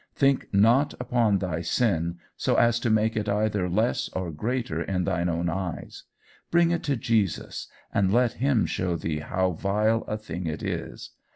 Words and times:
Think 0.15 0.51
not 0.51 0.95
about 0.99 1.41
thy 1.41 1.61
sin 1.61 2.17
so 2.35 2.55
as 2.55 2.79
to 2.79 2.89
make 2.89 3.15
it 3.15 3.29
either 3.29 3.69
less 3.69 4.09
or 4.13 4.31
greater 4.31 4.81
in 4.81 5.03
thine 5.03 5.29
own 5.29 5.47
eyes. 5.47 6.05
Bring 6.49 6.71
it 6.71 6.81
to 6.85 6.95
Jesus, 6.95 7.67
and 7.93 8.11
let 8.11 8.33
him 8.41 8.65
show 8.65 8.95
thee 8.95 9.19
how 9.19 9.51
vile 9.51 10.01
a 10.07 10.17
thing 10.17 10.47
it 10.47 10.63
is. 10.63 11.11